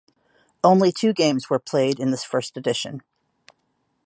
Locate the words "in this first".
1.99-2.57